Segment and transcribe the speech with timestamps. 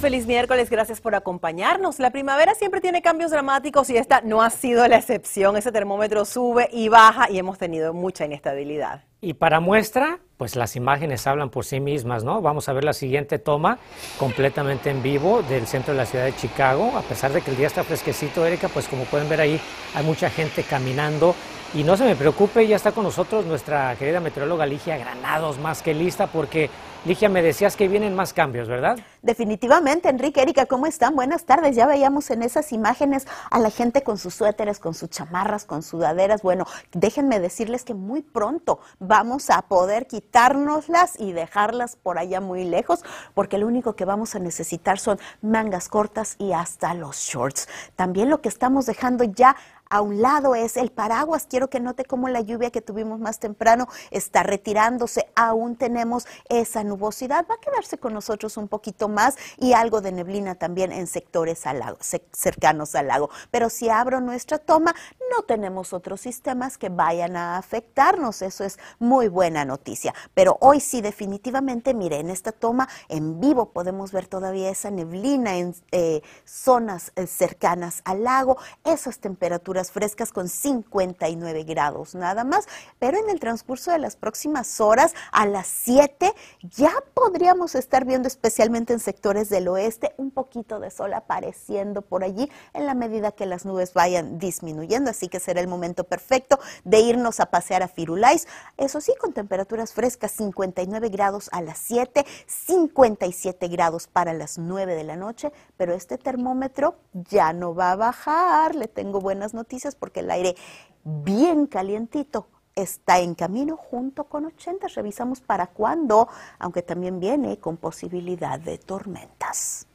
[0.00, 1.98] Feliz miércoles, gracias por acompañarnos.
[1.98, 5.56] La primavera siempre tiene cambios dramáticos y esta no ha sido la excepción.
[5.56, 9.02] Ese termómetro sube y baja y hemos tenido mucha inestabilidad.
[9.20, 12.40] Y para muestra, pues las imágenes hablan por sí mismas, ¿no?
[12.40, 13.78] Vamos a ver la siguiente toma
[14.18, 16.92] completamente en vivo del centro de la ciudad de Chicago.
[16.96, 19.60] A pesar de que el día está fresquecito, Erika, pues como pueden ver ahí
[19.96, 21.34] hay mucha gente caminando.
[21.74, 25.82] Y no se me preocupe, ya está con nosotros nuestra querida meteoróloga Ligia Granados, más
[25.82, 26.70] que lista, porque
[27.04, 28.98] Ligia, me decías que vienen más cambios, ¿verdad?
[29.22, 31.14] Definitivamente, Enrique, Erika, ¿cómo están?
[31.14, 31.76] Buenas tardes.
[31.76, 35.84] Ya veíamos en esas imágenes a la gente con sus suéteres, con sus chamarras, con
[35.84, 36.42] sudaderas.
[36.42, 42.64] Bueno, déjenme decirles que muy pronto vamos a poder quitárnoslas y dejarlas por allá muy
[42.64, 47.68] lejos, porque lo único que vamos a necesitar son mangas cortas y hasta los shorts.
[47.94, 49.56] También lo que estamos dejando ya
[49.90, 51.46] a un lado es el paraguas.
[51.48, 55.28] Quiero que note cómo la lluvia que tuvimos más temprano está retirándose.
[55.34, 57.46] Aún tenemos esa nubosidad.
[57.50, 61.66] Va a quedarse con nosotros un poquito más y algo de neblina también en sectores
[61.66, 61.98] al lago,
[62.32, 63.30] cercanos al lago.
[63.50, 64.94] Pero si abro nuestra toma,
[65.30, 68.42] no tenemos otros sistemas que vayan a afectarnos.
[68.42, 70.14] Eso es muy buena noticia.
[70.34, 75.56] Pero hoy sí, definitivamente, mire, en esta toma en vivo podemos ver todavía esa neblina
[75.56, 82.66] en eh, zonas eh, cercanas al lago, esas temperaturas frescas con 59 grados nada más,
[82.98, 88.28] pero en el transcurso de las próximas horas, a las 7, ya podríamos estar viendo
[88.28, 93.32] especialmente en sectores del oeste un poquito de sol apareciendo por allí en la medida
[93.32, 97.82] que las nubes vayan disminuyendo, así que será el momento perfecto de irnos a pasear
[97.82, 104.32] a Firulais, eso sí, con temperaturas frescas, 59 grados a las 7, 57 grados para
[104.32, 109.20] las 9 de la noche, pero este termómetro ya no va a bajar, le tengo
[109.20, 109.67] buenas noticias
[109.98, 110.56] porque el aire
[111.04, 114.88] bien calientito está en camino junto con 80.
[114.88, 119.86] Revisamos para cuándo, aunque también viene con posibilidad de tormentas.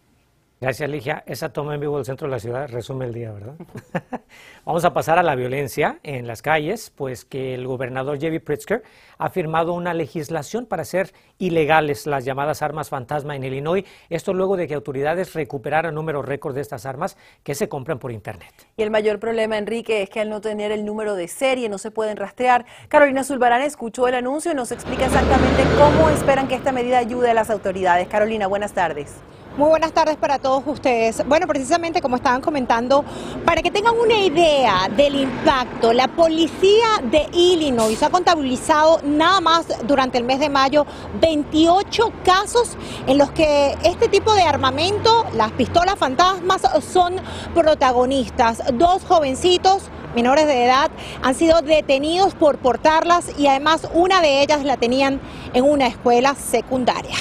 [0.64, 1.26] Gracias, Ligia.
[1.28, 3.56] Esa toma en vivo del centro de la ciudad resume el día, ¿verdad?
[4.66, 8.40] Vamos a pasar a la violencia en las calles, pues que el gobernador J.B.
[8.40, 8.82] Pritzker
[9.18, 13.84] ha firmado una legislación para hacer ilegales las llamadas armas fantasma en Illinois.
[14.10, 18.14] Esto luego de que autoridades recuperaran números récord de estas armas que se compran por
[18.14, 18.54] Internet.
[18.78, 21.78] Y el mayor problema, Enrique, es que al no tener el número de serie no
[21.78, 22.66] se pueden rastrear.
[22.88, 27.32] Carolina Zulbarán escuchó el anuncio y nos explica exactamente cómo esperan que esta medida ayude
[27.32, 28.08] a las autoridades.
[28.08, 29.14] Carolina, buenas tardes.
[29.56, 31.24] Muy buenas tardes para todos ustedes.
[31.28, 33.06] Bueno, precisamente como estaban comentando,
[33.46, 39.68] para que tengan una idea del impacto, la policía de Illinois ha contabilizado nada más
[39.86, 40.88] durante el mes de mayo
[41.22, 42.76] 28 casos
[43.06, 47.18] en los que este tipo de armamento, las pistolas fantasmas, son
[47.54, 48.64] protagonistas.
[48.74, 49.84] Dos jovencitos
[50.16, 50.90] menores de edad
[51.22, 55.22] han sido detenidos por portarlas y además una de ellas la tenían
[55.54, 57.18] en una escuela secundaria.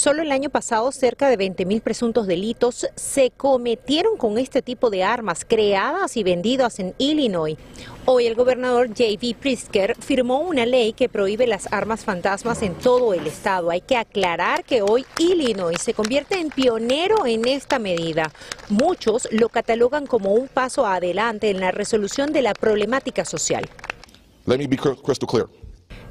[0.00, 5.04] Solo el año pasado cerca de 20.000 presuntos delitos se cometieron con este tipo de
[5.04, 7.58] armas creadas y vendidas en Illinois.
[8.06, 9.36] Hoy el gobernador J.B.
[9.38, 13.70] Pritzker firmó una ley que prohíbe las armas fantasmas en todo el estado.
[13.70, 18.32] Hay que aclarar que hoy Illinois se convierte en pionero en esta medida.
[18.70, 23.68] Muchos lo catalogan como un paso adelante en la resolución de la problemática social.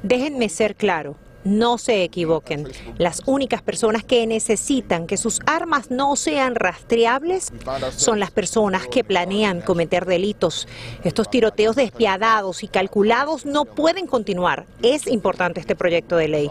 [0.04, 1.16] Déjenme ser claro.
[1.44, 2.68] No se equivoquen.
[2.98, 7.50] Las únicas personas que necesitan que sus armas no sean rastreables
[7.96, 10.68] son las personas que planean cometer delitos.
[11.02, 14.66] Estos tiroteos despiadados y calculados no pueden continuar.
[14.82, 16.50] Es importante este proyecto de ley.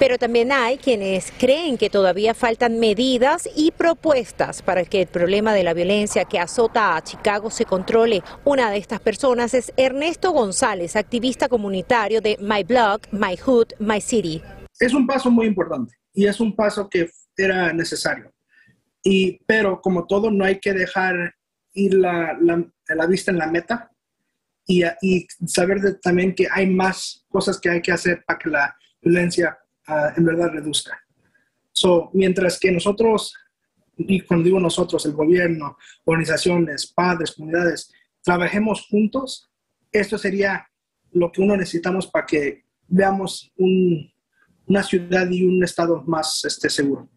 [0.00, 5.54] Pero también hay quienes creen que todavía faltan medidas y propuestas para que el problema
[5.54, 8.24] de la violencia que azota a Chicago se controle.
[8.44, 14.00] Una de estas personas es Ernesto González, activista comunitario de My Blog, My Hood, My
[14.00, 14.15] City.
[14.78, 18.32] Es un paso muy importante y es un paso que era necesario.
[19.02, 21.34] Y, pero como todo, no hay que dejar
[21.74, 23.90] ir la, la, vista en la meta
[24.66, 28.76] y, y saber también que hay más cosas que hay que hacer para que la
[29.00, 29.56] violencia
[29.86, 30.98] ah, en verdad reduzca.
[31.72, 33.34] So, mientras que nosotros,
[33.98, 37.92] y cuando digo nosotros, el gobierno, organizaciones, padres, comunidades,
[38.22, 39.50] trabajemos juntos,
[39.92, 40.66] esto sería
[41.12, 43.52] lo que uno necesitamos para que veamos
[44.66, 47.08] una ciudad y un estado más este, seguro.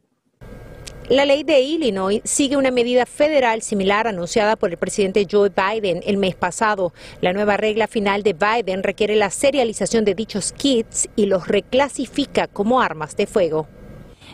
[1.09, 6.01] La ley de Illinois sigue una medida federal similar anunciada por el presidente Joe Biden
[6.05, 6.93] el mes pasado.
[7.19, 12.45] La nueva regla final de Biden requiere la serialización de dichos kits y los reclasifica
[12.45, 13.67] como armas de fuego.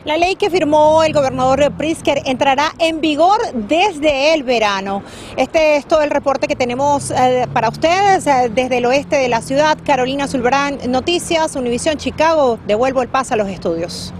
[0.06, 5.02] La ley que firmó el gobernador Prisker entrará en vigor desde el verano.
[5.36, 9.30] Este es todo el reporte que tenemos eh, para ustedes eh, desde el oeste de
[9.30, 9.80] la ciudad.
[9.84, 12.60] Carolina Zulbrán, Noticias, Univisión Chicago.
[12.68, 14.14] Devuelvo el paso a los estudios.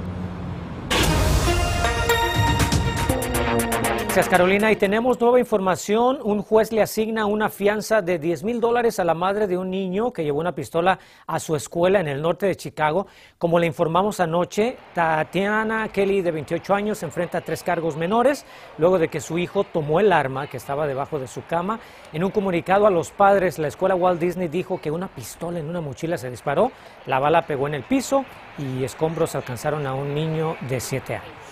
[4.16, 4.72] Gracias Carolina.
[4.72, 6.20] Y tenemos nueva información.
[6.24, 9.70] Un juez le asigna una fianza de 10 mil dólares a la madre de un
[9.70, 13.08] niño que llevó una pistola a su escuela en el norte de Chicago.
[13.38, 18.46] Como le informamos anoche, Tatiana Kelly, de 28 años, enfrenta tres cargos menores
[18.78, 21.82] luego de que su hijo tomó el arma que estaba debajo de su cama.
[22.14, 25.68] En un comunicado a los padres, la escuela Walt Disney dijo que una pistola en
[25.68, 26.72] una mochila se disparó,
[27.06, 28.24] la bala pegó en el piso
[28.58, 31.45] y escombros alcanzaron a un niño de 7 años.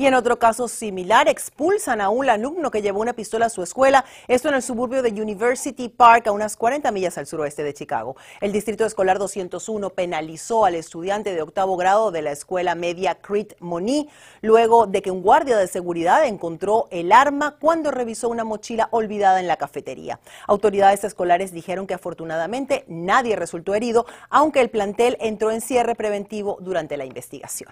[0.00, 3.62] Y en otro caso similar, expulsan a un alumno que llevó una pistola a su
[3.62, 7.74] escuela, esto en el suburbio de University Park, a unas 40 millas al suroeste de
[7.74, 8.16] Chicago.
[8.40, 13.52] El Distrito Escolar 201 penalizó al estudiante de octavo grado de la escuela media Crit
[13.60, 14.08] Moni,
[14.40, 19.38] luego de que un guardia de seguridad encontró el arma cuando revisó una mochila olvidada
[19.38, 20.18] en la cafetería.
[20.46, 26.56] Autoridades escolares dijeron que afortunadamente nadie resultó herido, aunque el plantel entró en cierre preventivo
[26.62, 27.70] durante la investigación.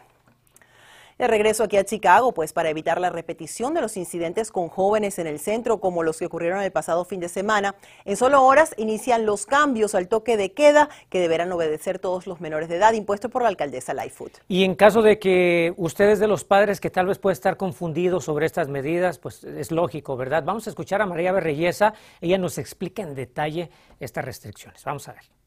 [1.19, 5.19] De regreso aquí a Chicago, pues para evitar la repetición de los incidentes con jóvenes
[5.19, 7.75] en el centro como los que ocurrieron el pasado fin de semana,
[8.05, 12.41] en solo horas inician los cambios al toque de queda que deberán obedecer todos los
[12.41, 14.39] menores de edad impuesto por la alcaldesa Lightfoot.
[14.47, 18.25] Y en caso de que ustedes de los padres que tal vez puede estar confundidos
[18.25, 20.45] sobre estas medidas, pues es lógico, ¿verdad?
[20.45, 24.85] Vamos a escuchar a María Berreyesa, ella nos explica en detalle estas restricciones.
[24.85, 25.38] Vamos a ver.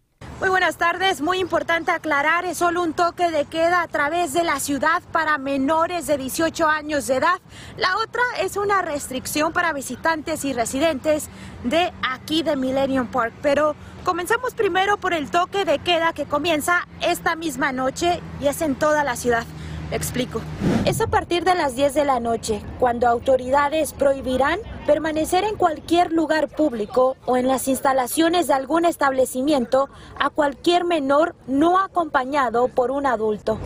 [0.42, 1.22] Muy buenas tardes.
[1.22, 5.38] Muy importante aclarar, es solo un toque de queda a través de la ciudad para
[5.38, 7.40] menores de 18 años de edad.
[7.78, 11.30] La otra es una restricción para visitantes y residentes
[11.64, 13.34] de aquí de Millennium Park.
[13.44, 18.64] Pero comenzamos primero por el toque de queda que comienza esta misma noche y es
[18.64, 19.46] en toda la ciudad
[19.92, 20.42] explico.
[20.86, 26.12] Es a partir de las 10 de la noche, cuando autoridades prohibirán permanecer en cualquier
[26.12, 29.90] lugar público o en las instalaciones de algún establecimiento
[30.20, 33.58] a cualquier menor no acompañado por un adulto.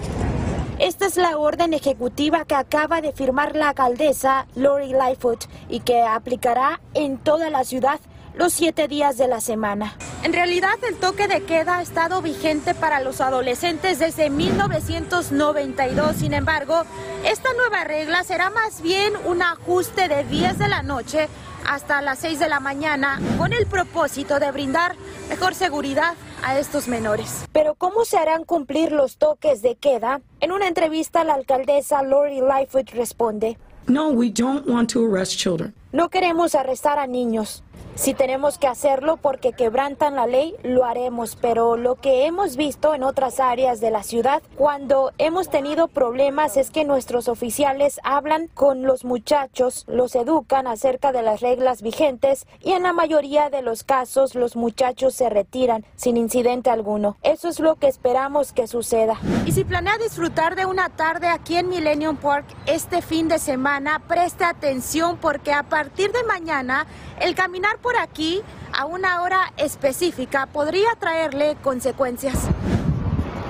[0.77, 6.01] Esta es la orden ejecutiva que acaba de firmar la alcaldesa Lori Lightfoot y que
[6.01, 7.99] aplicará en toda la ciudad
[8.37, 9.95] los siete días de la semana.
[10.23, 16.15] En realidad, el toque de queda ha estado vigente para los adolescentes desde 1992.
[16.15, 16.83] Sin embargo,
[17.23, 21.29] esta nueva regla será más bien un ajuste de 10 de la noche
[21.67, 24.95] hasta las 6 de la mañana con el propósito de brindar
[25.29, 27.45] mejor seguridad a estos menores.
[27.51, 30.21] Pero ¿cómo se harán cumplir los toques de queda?
[30.41, 35.73] En una entrevista, la alcaldesa Lori Lightfoot responde, No, we don't want to arrest children.
[35.91, 37.63] No queremos arrestar a niños.
[37.95, 42.93] Si tenemos que hacerlo porque quebrantan la ley, lo haremos, pero lo que hemos visto
[42.93, 48.49] en otras áreas de la ciudad, cuando hemos tenido problemas, es que nuestros oficiales hablan
[48.53, 53.61] con los muchachos, los educan acerca de las reglas vigentes y en la mayoría de
[53.61, 57.15] los casos los muchachos se retiran sin incidente alguno.
[57.23, 59.17] Eso es lo que esperamos que suceda.
[59.45, 64.01] Y si planea disfrutar de una tarde aquí en Millennium Park este fin de semana,
[64.07, 66.87] preste atención porque a partir de mañana
[67.19, 68.41] el caminar por aquí
[68.73, 72.47] a una hora específica podría traerle consecuencias.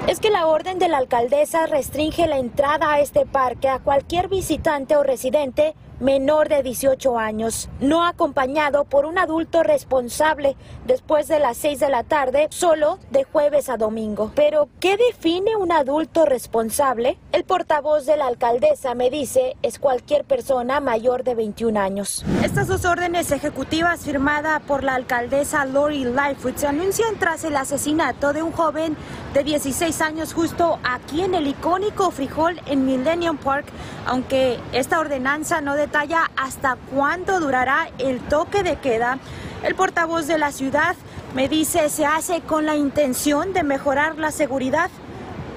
[0.08, 4.28] Es que la orden de la alcaldesa restringe la entrada a este parque a cualquier
[4.28, 11.40] visitante o residente menor de 18 años, no acompañado por un adulto responsable después de
[11.40, 14.32] las 6 de la tarde, solo de jueves a domingo.
[14.36, 17.18] Pero, ¿qué define un adulto responsable?
[17.32, 22.26] El portavoz de la alcaldesa me dice es cualquier persona mayor de 21 años.
[22.44, 28.34] Estas dos órdenes ejecutivas firmadas por la alcaldesa Lori Lightfoot se anuncian tras el asesinato
[28.34, 28.96] de un joven
[29.34, 33.66] de 16 años justo aquí en el icónico frijol en Millennium Park,
[34.06, 39.20] aunque esta ordenanza no detalla hasta cuánto durará el toque de queda.
[39.64, 40.96] El portavoz de la ciudad
[41.36, 44.90] me dice se hace con la intención de mejorar la seguridad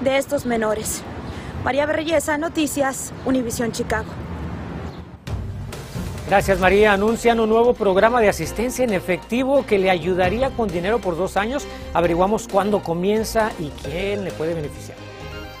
[0.01, 1.01] de estos menores.
[1.63, 4.09] María Berreyesa, Noticias, Univisión Chicago.
[6.27, 6.93] Gracias María.
[6.93, 11.37] Anuncian un nuevo programa de asistencia en efectivo que le ayudaría con dinero por dos
[11.37, 11.65] años.
[11.95, 15.08] Averiguamos cuándo comienza y quién le puede beneficiar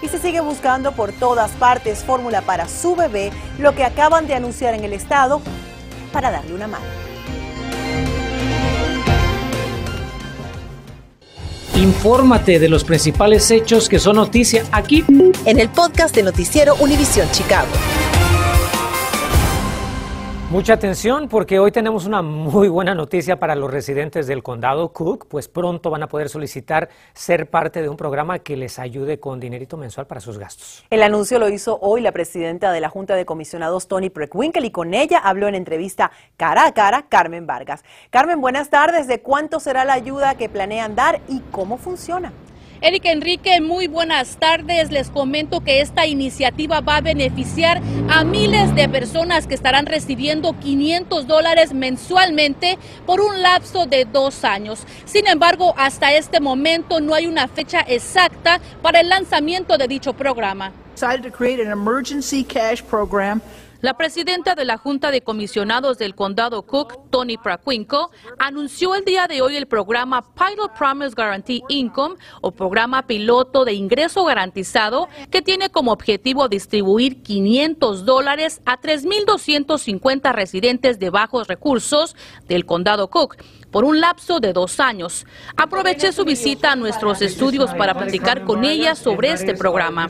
[0.01, 4.35] y se sigue buscando por todas partes fórmula para su bebé, lo que acaban de
[4.35, 5.41] anunciar en el estado
[6.11, 6.85] para darle una mano.
[11.75, 15.05] Infórmate de los principales hechos que son noticia aquí
[15.45, 17.69] en el podcast de Noticiero Univisión Chicago.
[20.49, 25.27] Mucha atención porque hoy tenemos una muy buena noticia para los residentes del condado Cook,
[25.27, 29.39] pues pronto van a poder solicitar ser parte de un programa que les ayude con
[29.39, 30.83] dinerito mensual para sus gastos.
[30.89, 34.71] El anuncio lo hizo hoy la presidenta de la Junta de Comisionados, Tony Preckwinkle, y
[34.71, 37.83] con ella habló en entrevista cara a cara Carmen Vargas.
[38.09, 39.05] Carmen, buenas tardes.
[39.05, 42.33] ¿De cuánto será la ayuda que planean dar y cómo funciona?
[42.81, 44.89] Erika Enrique, muy buenas tardes.
[44.89, 50.57] Les comento que esta iniciativa va a beneficiar a miles de personas que estarán recibiendo
[50.57, 54.85] 500 dólares mensualmente por un lapso de dos años.
[55.03, 60.13] Sin embargo, hasta este momento no hay una fecha exacta para el lanzamiento de dicho
[60.13, 60.71] programa.
[63.81, 69.25] La presidenta de la Junta de Comisionados del Condado Cook, Tony Praquinco, anunció el día
[69.27, 75.41] de hoy el programa Pilot Promise Guarantee Income o programa piloto de ingreso garantizado que
[75.41, 82.17] tiene como objetivo distribuir 500 dólares a 3.250 residentes de bajos recursos
[82.49, 83.37] del Condado Cook
[83.71, 85.25] por un lapso de dos años.
[85.55, 90.09] Aproveché su visita a nuestros estudios para platicar con ella sobre este programa.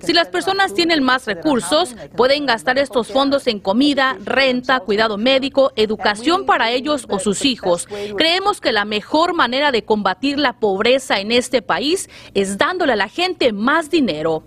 [0.00, 5.72] Si las personas tienen más recursos, pueden gastar estos fondos en comida, renta, cuidado médico,
[5.76, 7.86] educación para ellos o sus hijos.
[8.16, 12.96] Creemos que la mejor manera de combatir la pobreza en este país es dándole a
[12.96, 14.44] la gente más dinero.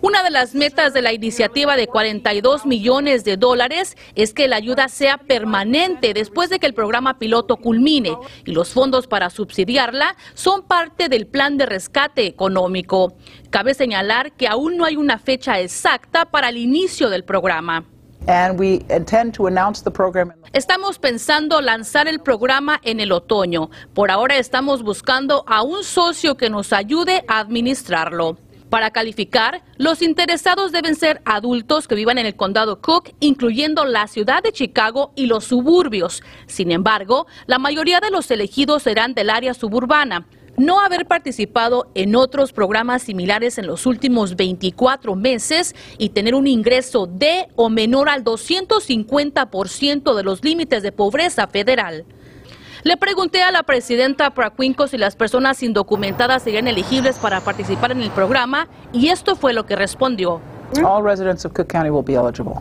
[0.00, 4.56] Una de las metas de la iniciativa de 42 millones de dólares es que la
[4.56, 10.16] ayuda sea permanente después de que el programa piloto culmine y los fondos para subsidiarla
[10.34, 13.14] son parte del plan de rescate económico.
[13.50, 17.84] Cabe señalar que aún no hay una fecha exacta para el inicio del programa.
[20.54, 23.68] Estamos pensando lanzar el programa en el otoño.
[23.92, 28.38] Por ahora estamos buscando a un socio que nos ayude a administrarlo.
[28.70, 34.06] Para calificar, los interesados deben ser adultos que vivan en el condado Cook, incluyendo la
[34.06, 36.22] ciudad de Chicago y los suburbios.
[36.46, 42.16] Sin embargo, la mayoría de los elegidos serán del área suburbana no haber participado en
[42.16, 48.08] otros programas similares en los últimos 24 meses y tener un ingreso de o menor
[48.08, 52.04] al 250% de los límites de pobreza federal.
[52.82, 58.02] Le pregunté a la presidenta Praquinco si las personas indocumentadas serían elegibles para participar en
[58.02, 60.42] el programa y esto fue lo que respondió.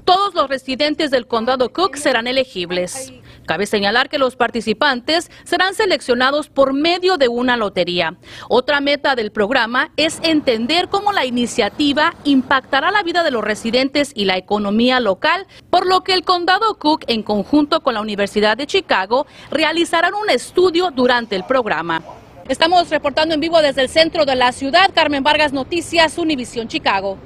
[0.05, 3.12] Todos los residentes del condado Cook serán elegibles.
[3.45, 8.17] Cabe señalar que los participantes serán seleccionados por medio de una lotería.
[8.50, 14.12] Otra meta del programa es entender cómo la iniciativa impactará la vida de los residentes
[14.15, 18.57] y la economía local, por lo que el condado Cook, en conjunto con la Universidad
[18.57, 22.01] de Chicago, realizarán un estudio durante el programa.
[22.47, 24.91] Estamos reportando en vivo desde el centro de la ciudad.
[24.93, 27.17] Carmen Vargas, Noticias, Univisión Chicago.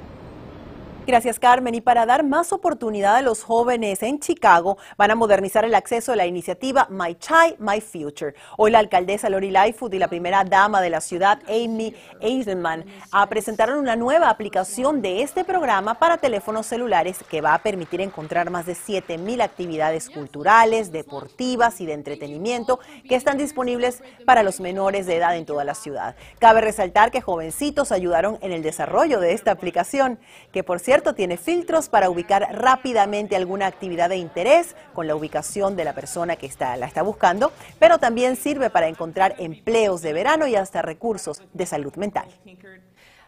[1.08, 1.74] Gracias, Carmen.
[1.74, 6.12] Y para dar más oportunidad a los jóvenes en Chicago, van a modernizar el acceso
[6.12, 8.34] a la iniciativa My Child, My Future.
[8.58, 12.84] Hoy la alcaldesa Lori Lightfoot y la primera dama de la ciudad, Amy Eisenman,
[13.30, 18.50] presentaron una nueva aplicación de este programa para teléfonos celulares que va a permitir encontrar
[18.50, 25.06] más de 7.000 actividades culturales, deportivas y de entretenimiento que están disponibles para los menores
[25.06, 26.16] de edad en toda la ciudad.
[26.38, 30.18] Cabe resaltar que jovencitos ayudaron en el desarrollo de esta aplicación,
[30.52, 35.76] que por cierto tiene filtros para ubicar rápidamente alguna actividad de interés con la ubicación
[35.76, 40.12] de la persona que está, la está buscando, pero también sirve para encontrar empleos de
[40.12, 42.28] verano y hasta recursos de salud mental.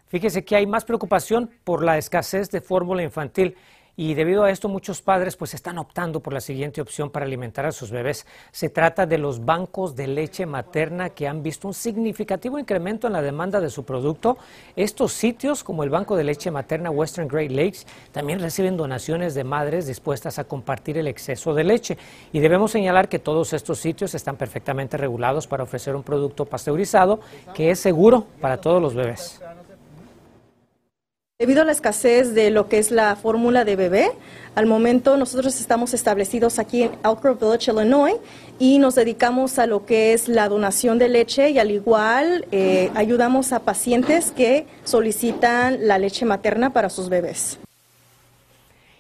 [0.09, 3.57] Fíjese que hay más preocupación por la escasez de fórmula infantil
[4.01, 7.67] y debido a esto muchos padres pues están optando por la siguiente opción para alimentar
[7.67, 8.25] a sus bebés.
[8.51, 13.13] Se trata de los bancos de leche materna que han visto un significativo incremento en
[13.13, 14.39] la demanda de su producto.
[14.75, 17.81] Estos sitios como el Banco de Leche Materna Western Great Lakes
[18.11, 21.99] también reciben donaciones de madres dispuestas a compartir el exceso de leche
[22.33, 27.21] y debemos señalar que todos estos sitios están perfectamente regulados para ofrecer un producto pasteurizado
[27.53, 29.43] que es seguro para todos los bebés.
[31.41, 34.13] Debido a la escasez de lo que es la fórmula de bebé,
[34.55, 38.17] al momento nosotros estamos establecidos aquí en Elk Grove Village, Illinois,
[38.59, 42.91] y nos dedicamos a lo que es la donación de leche y al igual eh,
[42.95, 47.59] ayudamos a pacientes que solicitan la leche materna para sus bebés.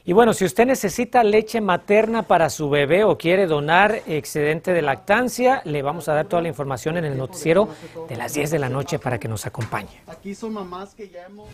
[0.07, 4.81] Y bueno, si usted necesita leche materna para su bebé o quiere donar excedente de
[4.81, 7.69] lactancia, le vamos a dar toda la información en el noticiero
[8.09, 10.01] de las 10 de la noche para que nos acompañe.
[10.07, 11.47] Aquí son mamás que ya hemos...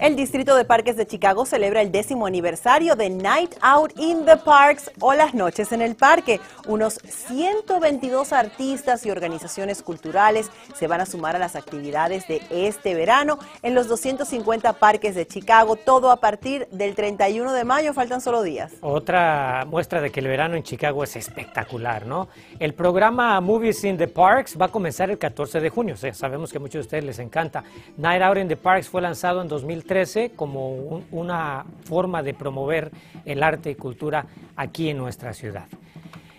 [0.00, 4.38] El Distrito de Parques de Chicago celebra el décimo aniversario de Night Out in the
[4.38, 6.40] Parks o las noches en el parque.
[6.66, 12.94] Unos 122 artistas y organizaciones culturales se van a sumar a las actividades de este
[12.94, 18.22] verano en los 250 parques de Chicago, todo a partir del 31 de mayo, faltan
[18.22, 18.72] solo días.
[18.80, 22.28] Otra muestra de que el verano en Chicago es espectacular, ¿no?
[22.58, 26.56] El programa Movies in the Parks va a comenzar el 14 de junio, sabemos que
[26.56, 27.64] a muchos de ustedes les encanta.
[27.98, 29.89] Night Out in the Parks fue lanzado en 2013
[30.36, 32.92] como una forma de promover
[33.24, 35.66] el arte y cultura aquí en nuestra ciudad.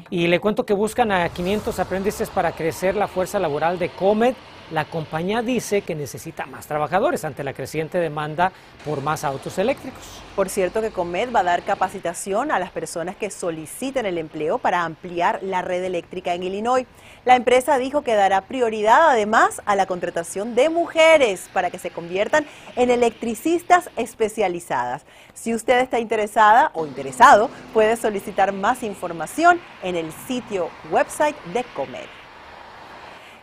[0.10, 4.36] Y le cuento que buscan a 500 aprendices para crecer la fuerza laboral de Comet
[4.72, 8.52] la compañía dice que necesita más trabajadores ante la creciente demanda
[8.86, 10.02] por más autos eléctricos.
[10.36, 14.58] Por cierto que Comet va a dar capacitación a las personas que soliciten el empleo
[14.58, 16.88] para ampliar la red eléctrica en Illinois.
[17.26, 21.92] La empresa dijo que dará prioridad además a la contratación de mujeres para que se
[21.92, 25.04] conviertan en electricistas especializadas.
[25.34, 31.64] Si usted está interesada o interesado, puede solicitar más información en el sitio website de
[31.76, 32.21] Comet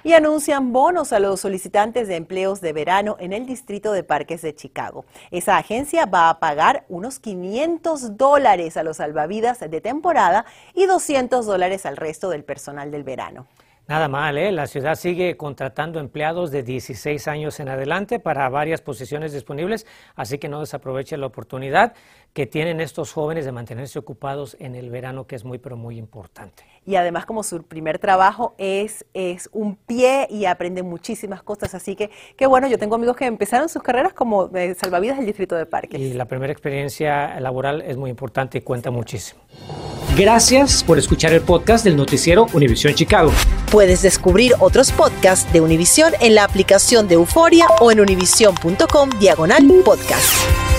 [0.08, 4.40] y anuncian bonos a los solicitantes de empleos de verano en el Distrito de Parques
[4.40, 5.04] de Chicago.
[5.30, 11.44] Esa agencia va a pagar unos 500 dólares a los salvavidas de temporada y 200
[11.44, 13.46] dólares al resto del personal del verano.
[13.88, 14.52] Nada mal, ¿eh?
[14.52, 20.36] La ciudad sigue contratando empleados de 16 años en adelante para varias posiciones disponibles, así
[20.36, 21.94] que no desaproveche la oportunidad
[22.38, 25.98] que tienen estos jóvenes de mantenerse ocupados en el verano, que es muy, pero muy
[25.98, 26.62] importante.
[26.86, 31.96] Y además, como su primer trabajo es, es un pie y aprenden muchísimas cosas, así
[31.96, 35.66] que qué bueno, yo tengo amigos que empezaron sus carreras como salvavidas del Distrito de
[35.66, 36.00] Parques.
[36.00, 39.40] Y la primera experiencia laboral es muy importante y cuenta muchísimo.
[40.16, 43.32] Gracias por escuchar el podcast del noticiero Univisión Chicago.
[43.72, 49.64] Puedes descubrir otros podcasts de Univisión en la aplicación de Euforia o en univision.com diagonal
[49.84, 50.77] podcast.